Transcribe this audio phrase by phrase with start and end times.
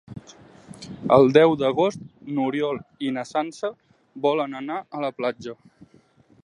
[1.17, 2.07] El deu d'agost
[2.37, 3.71] n'Oriol i na Sança
[4.27, 5.59] volen anar a la platja.